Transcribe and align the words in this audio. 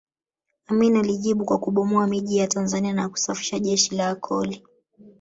Amin 0.67 0.97
alijibu 0.97 1.45
kwa 1.45 1.57
kubomoa 1.57 2.07
miji 2.07 2.37
ya 2.37 2.47
Tanzania 2.47 2.93
na 2.93 3.09
kusafisha 3.09 3.59
jeshi 3.59 3.95
la 3.95 4.09
Akoli 4.09 4.65